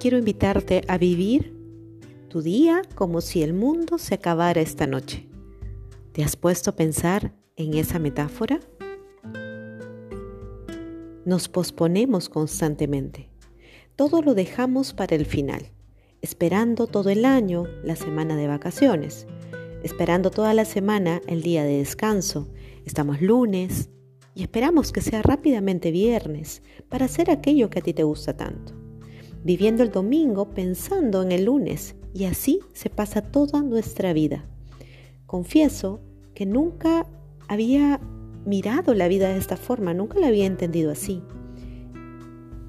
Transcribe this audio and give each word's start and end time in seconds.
quiero 0.00 0.16
invitarte 0.16 0.80
a 0.88 0.96
vivir 0.96 1.54
tu 2.28 2.40
día 2.40 2.80
como 2.94 3.20
si 3.20 3.42
el 3.42 3.52
mundo 3.52 3.98
se 3.98 4.14
acabara 4.14 4.62
esta 4.62 4.86
noche. 4.86 5.28
¿Te 6.12 6.24
has 6.24 6.36
puesto 6.36 6.70
a 6.70 6.74
pensar 6.74 7.34
en 7.56 7.74
esa 7.74 7.98
metáfora? 7.98 8.60
Nos 11.26 11.48
posponemos 11.48 12.30
constantemente. 12.30 13.28
Todo 13.94 14.22
lo 14.22 14.34
dejamos 14.34 14.94
para 14.94 15.14
el 15.16 15.26
final, 15.26 15.70
esperando 16.22 16.86
todo 16.86 17.10
el 17.10 17.26
año 17.26 17.66
la 17.84 17.94
semana 17.94 18.36
de 18.36 18.48
vacaciones, 18.48 19.26
esperando 19.82 20.30
toda 20.30 20.54
la 20.54 20.64
semana 20.64 21.20
el 21.26 21.42
día 21.42 21.62
de 21.62 21.76
descanso. 21.76 22.48
Estamos 22.86 23.20
lunes 23.20 23.90
y 24.34 24.42
esperamos 24.42 24.92
que 24.92 25.02
sea 25.02 25.20
rápidamente 25.20 25.90
viernes 25.90 26.62
para 26.88 27.04
hacer 27.04 27.30
aquello 27.30 27.68
que 27.68 27.80
a 27.80 27.82
ti 27.82 27.92
te 27.92 28.02
gusta 28.02 28.34
tanto. 28.34 28.81
Viviendo 29.44 29.82
el 29.82 29.90
domingo 29.90 30.50
pensando 30.50 31.22
en 31.22 31.32
el 31.32 31.46
lunes 31.46 31.96
y 32.14 32.24
así 32.24 32.60
se 32.72 32.90
pasa 32.90 33.22
toda 33.22 33.62
nuestra 33.62 34.12
vida. 34.12 34.44
Confieso 35.26 36.00
que 36.34 36.46
nunca 36.46 37.06
había 37.48 38.00
mirado 38.44 38.94
la 38.94 39.08
vida 39.08 39.28
de 39.28 39.38
esta 39.38 39.56
forma, 39.56 39.94
nunca 39.94 40.18
la 40.18 40.28
había 40.28 40.46
entendido 40.46 40.90
así. 40.92 41.22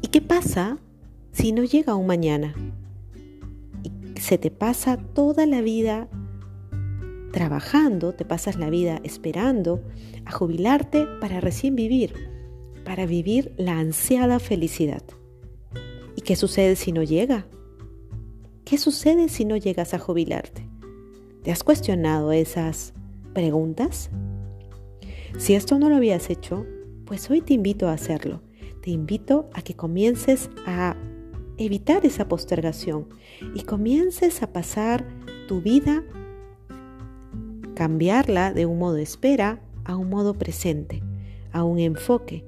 ¿Y 0.00 0.08
qué 0.08 0.20
pasa 0.20 0.78
si 1.32 1.52
no 1.52 1.64
llega 1.64 1.94
un 1.94 2.06
mañana? 2.06 2.54
Se 4.20 4.38
te 4.38 4.50
pasa 4.50 4.96
toda 4.96 5.46
la 5.46 5.60
vida 5.60 6.08
trabajando, 7.32 8.14
te 8.14 8.24
pasas 8.24 8.56
la 8.56 8.70
vida 8.70 9.00
esperando 9.02 9.82
a 10.24 10.32
jubilarte 10.32 11.06
para 11.20 11.40
recién 11.40 11.74
vivir, 11.74 12.14
para 12.84 13.06
vivir 13.06 13.52
la 13.56 13.78
ansiada 13.78 14.38
felicidad. 14.38 15.02
¿Y 16.22 16.24
qué 16.24 16.36
sucede 16.36 16.76
si 16.76 16.92
no 16.92 17.02
llega? 17.02 17.48
¿Qué 18.64 18.78
sucede 18.78 19.28
si 19.28 19.44
no 19.44 19.56
llegas 19.56 19.92
a 19.92 19.98
jubilarte? 19.98 20.64
¿Te 21.42 21.50
has 21.50 21.64
cuestionado 21.64 22.30
esas 22.30 22.94
preguntas? 23.34 24.08
Si 25.36 25.54
esto 25.54 25.80
no 25.80 25.88
lo 25.88 25.96
habías 25.96 26.30
hecho, 26.30 26.64
pues 27.06 27.28
hoy 27.28 27.40
te 27.40 27.54
invito 27.54 27.88
a 27.88 27.94
hacerlo. 27.94 28.40
Te 28.82 28.92
invito 28.92 29.50
a 29.52 29.62
que 29.62 29.74
comiences 29.74 30.48
a 30.64 30.94
evitar 31.58 32.06
esa 32.06 32.28
postergación 32.28 33.08
y 33.52 33.62
comiences 33.62 34.44
a 34.44 34.52
pasar 34.52 35.04
tu 35.48 35.60
vida, 35.60 36.04
cambiarla 37.74 38.52
de 38.52 38.66
un 38.66 38.78
modo 38.78 38.98
espera 38.98 39.60
a 39.84 39.96
un 39.96 40.08
modo 40.08 40.34
presente, 40.34 41.02
a 41.50 41.64
un 41.64 41.80
enfoque. 41.80 42.44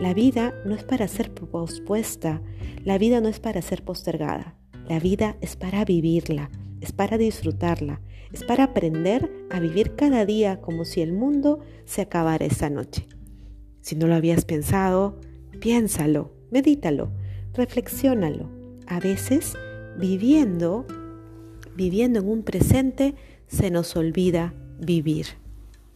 La 0.00 0.14
vida 0.14 0.54
no 0.64 0.74
es 0.74 0.82
para 0.84 1.06
ser 1.08 1.32
pospuesta, 1.32 2.40
la 2.84 2.98
vida 2.98 3.20
no 3.20 3.28
es 3.28 3.40
para 3.40 3.62
ser 3.62 3.84
postergada, 3.84 4.56
la 4.88 4.98
vida 4.98 5.36
es 5.40 5.56
para 5.56 5.84
vivirla, 5.84 6.50
es 6.80 6.92
para 6.92 7.18
disfrutarla, 7.18 8.00
es 8.32 8.44
para 8.44 8.64
aprender 8.64 9.30
a 9.50 9.60
vivir 9.60 9.94
cada 9.94 10.24
día 10.24 10.60
como 10.60 10.84
si 10.84 11.00
el 11.00 11.12
mundo 11.12 11.60
se 11.84 12.02
acabara 12.02 12.44
esa 12.44 12.70
noche. 12.70 13.06
Si 13.80 13.94
no 13.94 14.06
lo 14.06 14.14
habías 14.14 14.44
pensado, 14.44 15.20
piénsalo, 15.60 16.32
medítalo, 16.50 17.10
reflexiónalo. 17.54 18.50
A 18.86 19.00
veces, 19.00 19.54
viviendo, 19.98 20.86
viviendo 21.76 22.20
en 22.20 22.28
un 22.28 22.42
presente, 22.42 23.14
se 23.46 23.70
nos 23.70 23.94
olvida 23.96 24.54
vivir. 24.80 25.26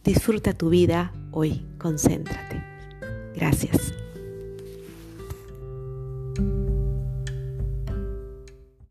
Disfruta 0.03 0.53
tu 0.53 0.69
vida 0.69 1.11
hoy, 1.31 1.65
concéntrate. 1.77 2.46
Gracias. 3.37 3.93